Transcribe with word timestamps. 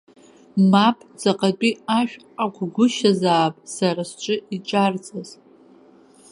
Мап, 0.71 0.97
ҵаҟатәи 1.19 1.73
ашә 1.99 2.15
акәгәышьазаап 2.43 3.55
сара 3.75 4.03
сзы 4.09 4.35
иҿарҵаз! 4.55 5.29